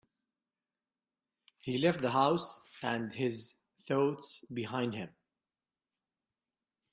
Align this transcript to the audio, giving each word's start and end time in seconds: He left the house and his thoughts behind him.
He 1.59 1.77
left 1.77 2.01
the 2.01 2.09
house 2.09 2.59
and 2.81 3.13
his 3.13 3.53
thoughts 3.81 4.43
behind 4.51 4.95
him. 4.95 5.09